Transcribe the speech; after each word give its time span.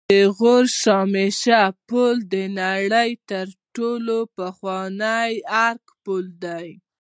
د 0.09 0.13
غور 0.37 0.65
شاهمشه 0.81 1.61
پل 1.87 2.15
د 2.33 2.35
نړۍ 2.61 3.11
تر 3.29 3.47
ټولو 3.75 4.17
پخوانی 4.37 5.31
آرک 5.65 5.85
پل 6.03 6.25
دی 6.43 6.67